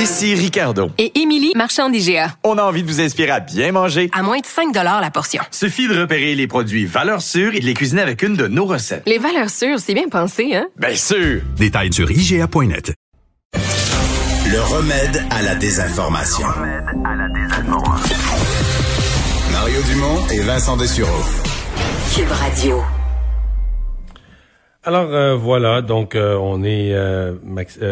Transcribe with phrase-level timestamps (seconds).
[0.00, 0.88] Ici Ricardo.
[0.96, 2.34] Et Émilie, marchand d'IGA.
[2.42, 4.08] On a envie de vous inspirer à bien manger.
[4.14, 5.42] À moins de 5 la portion.
[5.50, 8.64] Suffit de repérer les produits valeurs sûres et de les cuisiner avec une de nos
[8.64, 9.02] recettes.
[9.06, 10.68] Les valeurs sûres, c'est bien pensé, hein?
[10.78, 11.42] Bien sûr!
[11.58, 12.94] Détails sur IGA.net.
[13.52, 16.46] Le remède à la désinformation.
[19.52, 21.24] Mario Dumont et Vincent Dessureau.
[22.14, 22.82] Cube Radio.
[24.82, 27.34] Alors euh, voilà, donc euh, on est euh,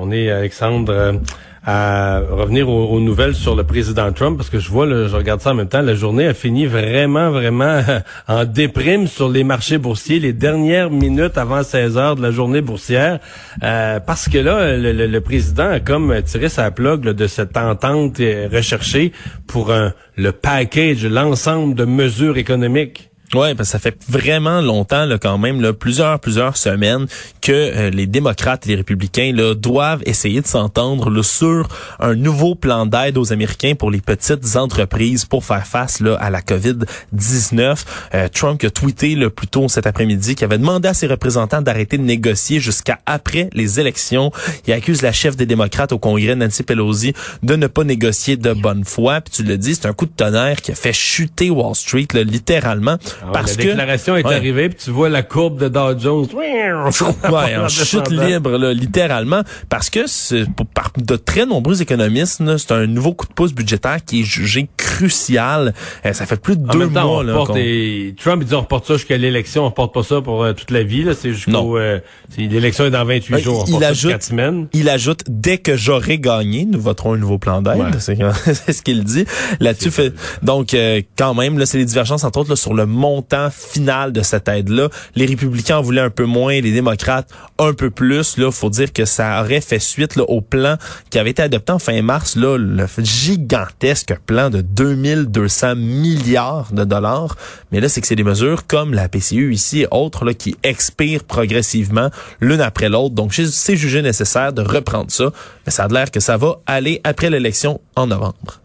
[0.00, 1.20] on est Alexandre
[1.64, 5.50] à revenir aux, nouvelles sur le président Trump parce que je vois, je regarde ça
[5.50, 7.82] en même temps, la journée a fini vraiment, vraiment
[8.28, 12.62] en déprime sur les marchés boursiers, les dernières minutes avant 16 heures de la journée
[12.62, 13.20] boursière,
[13.60, 19.12] parce que là, le, président a comme tiré sa plug de cette entente recherchée
[19.46, 19.72] pour
[20.16, 23.11] le package, l'ensemble de mesures économiques.
[23.34, 27.06] Ouais, parce que ça fait vraiment longtemps là, quand même, là, plusieurs plusieurs semaines
[27.40, 31.66] que euh, les démocrates et les républicains là, doivent essayer de s'entendre sur
[31.98, 36.28] un nouveau plan d'aide aux Américains pour les petites entreprises pour faire face là, à
[36.28, 37.84] la COVID-19.
[38.14, 41.62] Euh, Trump a tweeté le plus tôt cet après-midi qu'il avait demandé à ses représentants
[41.62, 44.30] d'arrêter de négocier jusqu'à après les élections.
[44.66, 48.52] Il accuse la chef des démocrates au Congrès, Nancy Pelosi, de ne pas négocier de
[48.52, 49.22] bonne foi.
[49.22, 52.08] Puis tu le dis, c'est un coup de tonnerre qui a fait chuter Wall Street
[52.12, 52.98] là, littéralement.
[53.24, 56.26] Ah parce la déclaration est arrivée, puis tu vois la courbe de Dow Jones.
[56.34, 62.72] ouais, en chute libre, là, littéralement, parce que c'est, par de très nombreux économistes, c'est
[62.72, 65.72] un nouveau coup de pouce budgétaire qui est jugé crucial.
[66.04, 67.22] Euh, ça fait plus de deux mois.
[67.22, 67.44] là,
[68.18, 70.82] Trump dit on reporte ça jusqu'à l'élection, on reporte pas ça pour euh, toute la
[70.82, 71.06] vie.
[71.18, 72.00] C'est jusqu'au euh,
[72.36, 73.64] l'élection est dans 28 jours.
[73.68, 74.66] il ajoute, semaines.
[74.72, 77.82] il ajoute dès que j'aurai gagné, nous voterons un nouveau plan d'aide.
[77.98, 79.24] C'est, ce qu'il dit
[79.60, 79.90] là-dessus.
[79.90, 80.74] Fait, donc
[81.16, 83.11] quand même, là, c'est les divergences entre autres là, sur le montant
[83.50, 84.88] final de cette aide-là.
[85.14, 88.38] Les républicains en voulaient un peu moins, les démocrates un peu plus.
[88.38, 90.76] Là, faut dire que ça aurait fait suite là, au plan
[91.10, 96.84] qui avait été adopté en fin mars, là, le gigantesque plan de 2200 milliards de
[96.84, 97.36] dollars.
[97.70, 100.56] Mais là, c'est que c'est des mesures comme la PCU ici et autres là, qui
[100.62, 102.10] expirent progressivement
[102.40, 103.14] l'une après l'autre.
[103.14, 105.32] Donc, c'est jugé nécessaire de reprendre ça.
[105.66, 108.60] Mais ça a l'air que ça va aller après l'élection en novembre.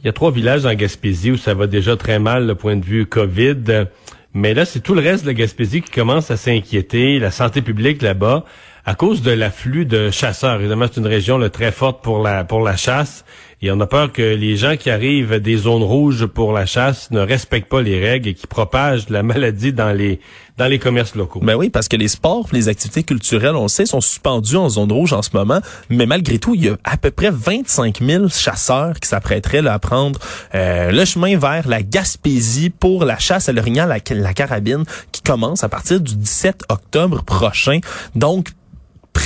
[0.00, 2.76] Il y a trois villages en Gaspésie où ça va déjà très mal le point
[2.76, 3.86] de vue COVID.
[4.32, 7.18] Mais là, c'est tout le reste de la Gaspésie qui commence à s'inquiéter.
[7.18, 8.44] La santé publique là-bas,
[8.84, 10.60] à cause de l'afflux de chasseurs.
[10.60, 13.24] Évidemment, c'est une région très forte pour la pour la chasse.
[13.60, 17.10] Et on a peur que les gens qui arrivent des zones rouges pour la chasse
[17.10, 20.20] ne respectent pas les règles et qui propagent la maladie dans les
[20.58, 21.40] dans les commerces locaux.
[21.40, 24.68] Ben oui, parce que les sports, les activités culturelles, on le sait, sont suspendus en
[24.68, 25.60] zone rouge en ce moment.
[25.88, 29.78] Mais malgré tout, il y a à peu près 25 000 chasseurs qui s'apprêteraient à
[29.78, 30.18] prendre
[30.54, 35.22] euh, le chemin vers la Gaspésie pour la chasse à l'orignal, la, la carabine, qui
[35.22, 37.78] commence à partir du 17 octobre prochain.
[38.16, 38.48] Donc,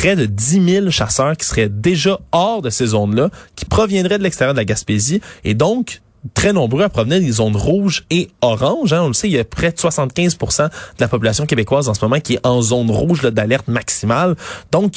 [0.02, 4.24] près de 10 000 chasseurs qui seraient déjà hors de ces zones-là, qui proviendraient de
[4.24, 5.20] l'extérieur de la Gaspésie.
[5.44, 6.00] Et donc
[6.34, 8.92] très nombreux à provenir des zones rouges et oranges.
[8.92, 9.02] Hein.
[9.02, 12.04] On le sait, il y a près de 75% de la population québécoise en ce
[12.04, 14.36] moment qui est en zone rouge d'alerte maximale.
[14.70, 14.94] Donc,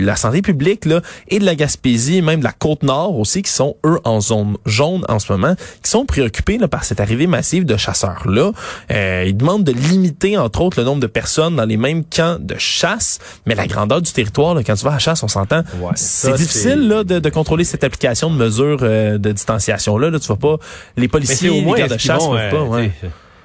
[0.00, 3.76] la santé publique là, et de la Gaspésie, même de la Côte-Nord aussi, qui sont,
[3.86, 7.64] eux, en zone jaune en ce moment, qui sont préoccupés là, par cette arrivée massive
[7.64, 8.52] de chasseurs-là.
[8.90, 12.38] Euh, ils demandent de limiter, entre autres, le nombre de personnes dans les mêmes camps
[12.40, 15.28] de chasse, mais la grandeur du territoire, là, quand tu vas à la chasse, on
[15.28, 15.62] s'entend,
[15.94, 20.10] c'est difficile là, de, de, contrôler cette application de mesures euh, de distanciation-là.
[20.10, 20.56] Là, tu vas pas
[20.96, 22.78] les policiers, au moins, les de chasse peuvent pas.
[22.78, 22.88] Euh,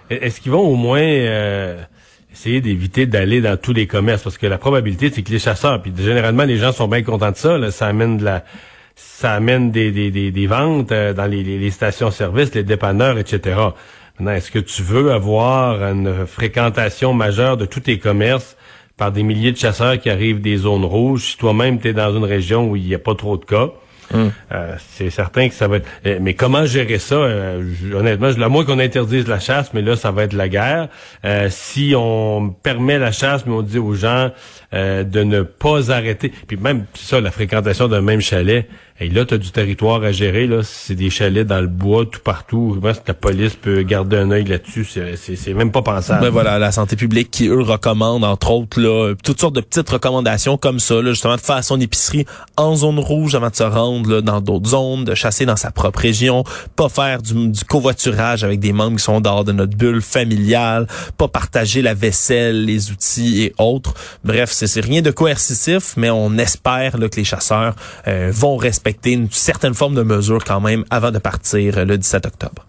[0.10, 1.82] est-ce qu'ils vont au moins euh,
[2.34, 4.24] essayer d'éviter d'aller dans tous les commerces?
[4.24, 7.32] Parce que la probabilité, c'est que les chasseurs, puis généralement, les gens sont bien contents
[7.32, 8.44] de ça, là, ça amène de la
[8.96, 13.58] ça amène des, des, des, ventes euh, dans les, les stations-service, les dépanneurs, etc.
[14.18, 18.58] Maintenant, est-ce que tu veux avoir une fréquentation majeure de tous tes commerces
[18.98, 21.32] par des milliers de chasseurs qui arrivent des zones rouges?
[21.32, 23.70] Si toi-même tu es dans une région où il n'y a pas trop de cas?
[24.14, 24.32] Hum.
[24.52, 25.88] Euh, c'est certain que ça va être.
[26.06, 29.96] Euh, mais comment gérer ça euh, Honnêtement, à moins qu'on interdise la chasse, mais là,
[29.96, 30.90] ça va être la guerre.
[31.50, 34.32] si on permet la chasse, mais on dit aux gens
[34.72, 38.68] de ne pas arrêter, puis même ça, la fréquentation d'un même chalet.
[39.02, 40.46] Et là, tu as du territoire à gérer.
[40.46, 42.78] Là, c'est des chalets dans le bois, tout partout.
[42.82, 46.22] Moi, la police peut garder un œil là-dessus, c'est même pas pensable.
[46.22, 49.90] Ben voilà, la santé publique qui, eux, recommande, entre autres, là, toutes sortes de petites
[49.90, 52.26] recommandations comme ça, là, justement, de faire son épicerie
[52.58, 55.72] en zone rouge avant de se rendre là, dans d'autres zones, de chasser dans sa
[55.72, 56.44] propre région,
[56.76, 60.88] pas faire du, du covoiturage avec des membres qui sont dehors de notre bulle familiale,
[61.18, 63.94] pas partager la vaisselle, les outils et autres.
[64.26, 67.76] Bref, c'est rien de coercitif, mais on espère là, que les chasseurs
[68.08, 72.26] euh, vont respecter une certaine forme de mesure quand même avant de partir le 17
[72.26, 72.66] octobre.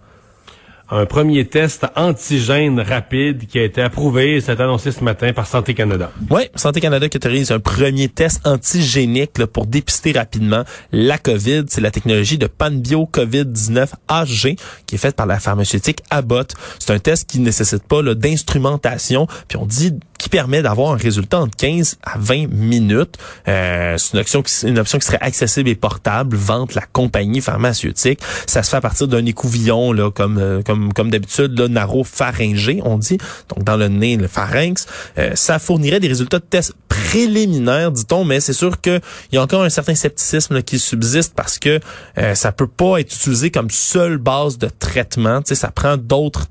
[0.92, 5.72] un premier test antigène rapide qui a été approuvé, c'est annoncé ce matin par Santé
[5.72, 6.10] Canada.
[6.30, 11.64] Oui, Santé Canada qui autorise un premier test antigénique là, pour dépister rapidement la COVID.
[11.68, 14.56] C'est la technologie de Panbio COVID-19 AG
[14.86, 16.54] qui est faite par la pharmaceutique Abbott.
[16.80, 19.28] C'est un test qui ne nécessite pas d'instrumentation.
[19.46, 23.16] Puis on dit qui permet d'avoir un résultat entre 15 à 20 minutes.
[23.48, 27.40] Euh, c'est une option, qui, une option qui serait accessible et portable, vente la compagnie
[27.40, 28.20] pharmaceutique.
[28.46, 32.82] Ça se fait à partir d'un écouvillon, là, comme, euh, comme, comme d'habitude, là, naropharyngé,
[32.84, 33.16] on dit,
[33.48, 34.86] donc dans le nez, le pharynx.
[35.16, 39.00] Euh, ça fournirait des résultats de tests préliminaires, dit-on, mais c'est sûr qu'il
[39.32, 41.80] y a encore un certain scepticisme là, qui subsiste parce que
[42.18, 45.40] euh, ça peut pas être utilisé comme seule base de traitement.
[45.40, 46.46] Tu sais, ça prend d'autres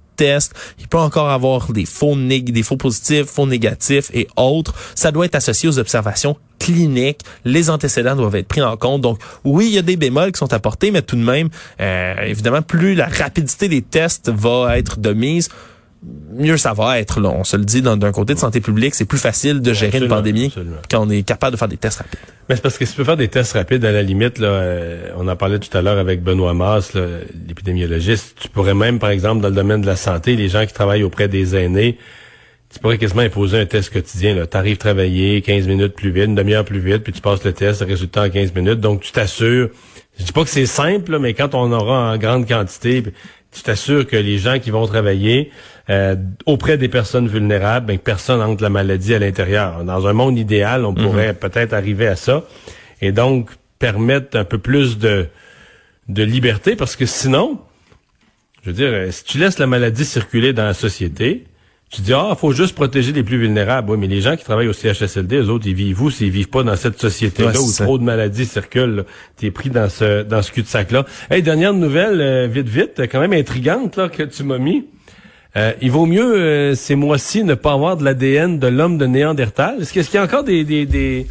[0.80, 4.74] Il peut encore avoir des faux, nég des faux positifs, faux négatifs et autres.
[4.96, 7.22] Ça doit être associé aux observations cliniques.
[7.46, 9.02] Les antécédents doivent être pris en compte.
[9.02, 11.50] Donc, oui, il y a des bémols qui sont apportés, mais tout de même,
[11.80, 15.50] euh, évidemment, plus la rapidité des tests va être de mise,
[16.04, 17.20] mieux ça va être.
[17.20, 17.30] Là.
[17.30, 20.16] On se le dit d'un côté de santé publique, c'est plus facile de gérer Absolument,
[20.16, 20.78] une pandémie absolument.
[20.90, 22.20] quand on est capable de faire des tests rapides.
[22.48, 24.48] Mais c'est parce que si tu peux faire des tests rapides, à la limite, là,
[24.48, 26.94] euh, on en parlait tout à l'heure avec Benoît Masse,
[27.48, 30.74] l'épidémiologiste, tu pourrais même, par exemple, dans le domaine de la santé, les gens qui
[30.74, 31.98] travaillent auprès des aînés,
[32.74, 34.46] tu pourrais quasiment imposer un test quotidien.
[34.50, 37.52] Tu arrives travailler 15 minutes plus vite, une demi-heure plus vite, puis tu passes le
[37.52, 38.80] test, le résultat en 15 minutes.
[38.80, 39.70] Donc, tu t'assures,
[40.18, 43.04] je dis pas que c'est simple, là, mais quand on aura en grande quantité,
[43.52, 45.52] tu t'assures que les gens qui vont travailler
[45.90, 46.16] euh,
[46.46, 49.84] auprès des personnes vulnérables, ben, que personne entre la maladie à l'intérieur.
[49.84, 52.44] Dans un monde idéal, on pourrait peut-être arriver à ça.
[53.02, 53.50] Et donc,
[53.80, 55.28] permettre un peu plus de,
[56.10, 57.60] de liberté, parce que sinon,
[58.64, 61.46] je veux dire, si tu laisses la maladie circuler dans la société,
[61.92, 63.90] tu dis, ah, faut juste protéger les plus vulnérables.
[63.90, 66.50] Oui, mais les gens qui travaillent au CHSLD, eux autres, ils vivent où s'ils vivent
[66.50, 67.84] pas dans cette société-là Ouais, où ça.
[67.86, 68.98] trop de maladies circulent?
[68.98, 69.04] là?
[69.38, 71.06] T'es pris dans ce, dans ce cul-de-sac-là.
[71.32, 74.86] Hey, dernière nouvelle, euh, vite, vite, quand même intrigante, là, que tu m'as mis.
[75.58, 79.06] Euh, il vaut mieux, euh, ces mois-ci, ne pas avoir de l'ADN de l'homme de
[79.06, 79.82] Néandertal.
[79.82, 81.28] Est-ce qu'il y a encore des,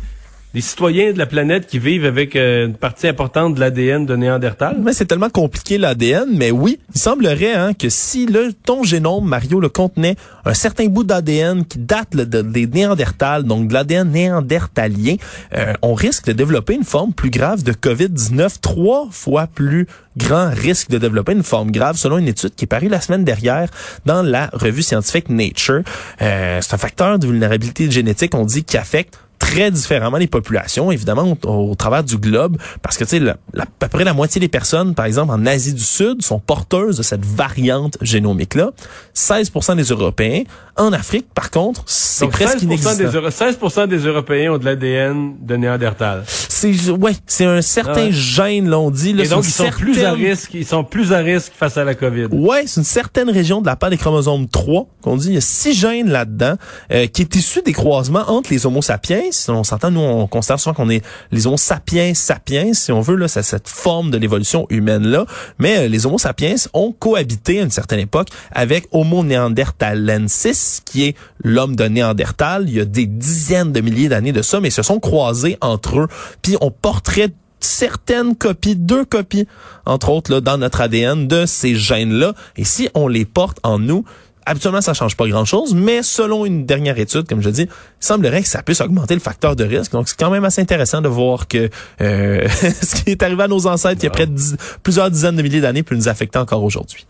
[0.55, 4.17] des citoyens de la planète qui vivent avec euh, une partie importante de l'ADN de
[4.17, 4.79] Néandertal?
[4.83, 9.27] Mais c'est tellement compliqué l'ADN, mais oui, il semblerait hein, que si le, ton génome,
[9.27, 15.17] Mario, le contenait un certain bout d'ADN qui date des Néandertals, donc de l'ADN néandertalien,
[15.55, 19.87] euh, on risque de développer une forme plus grave de COVID-19, trois fois plus
[20.17, 23.25] grand risque de développer une forme grave, selon une étude qui est parue la semaine
[23.25, 23.69] dernière
[24.05, 25.83] dans la revue scientifique Nature.
[26.23, 30.91] Euh, c'est un facteur de vulnérabilité génétique, on dit, qui affecte très différemment les populations,
[30.91, 34.49] évidemment, au, travers du globe, parce que, tu sais, à peu près la moitié des
[34.49, 38.71] personnes, par exemple, en Asie du Sud, sont porteuses de cette variante génomique-là.
[39.15, 40.43] 16% des Européens.
[40.79, 42.95] En Afrique, par contre, c'est presque 16% inexistant.
[42.97, 46.23] des, Euro- 16% des Européens ont de l'ADN de Néandertal.
[46.27, 48.13] C'est, ouais, c'est un certain Ah ouais.
[48.13, 49.13] gène, là, on dit.
[49.13, 51.85] Là, Et donc, ils sont plus à risque, ils sont plus à risque face à
[51.85, 52.27] la COVID.
[52.33, 55.29] Ouais, c'est une certaine région de la part des chromosomes 3 qu'on dit.
[55.29, 56.55] Il y a six gènes là-dedans
[56.93, 59.23] euh, qui est issu des croisements entre les Homo sapiens.
[59.49, 63.17] On s'entend, nous, on considère souvent qu'on est les Homo sapiens sapiens, si on veut,
[63.17, 65.27] là, c'est cette forme de l'évolution humaine-là.
[65.59, 71.05] Mais euh, les Homo sapiens ont cohabité à une certaine époque avec Homo neanderthalensis, qui
[71.07, 72.65] est l'homme de Néandertal.
[72.69, 75.57] Il y a des dizaines de milliers d'années de ça, mais ils se sont croisés
[75.61, 76.09] entre eux.
[76.43, 77.31] Puis on porterait
[77.61, 79.47] certaines copies, deux copies,
[79.85, 82.35] entre autres, là, dans notre ADN de ces gènes-là.
[82.57, 84.05] Et si on les porte en nous,
[84.47, 87.69] habituellement, ça change pas grand-chose, mais selon une dernière étude, comme je dis, il
[87.99, 89.93] semblerait que ça puisse augmenter le facteur de risque.
[89.93, 91.69] Donc, c'est quand même assez intéressant de voir que
[92.01, 92.49] euh,
[92.81, 95.37] ce qui est arrivé à nos ancêtres il y a près de dix- plusieurs dizaines
[95.37, 97.07] de milliers d'années peut nous affecter encore aujourd'hui.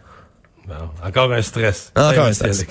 [1.05, 1.93] Encore un stress.
[1.97, 2.65] Encore un stress.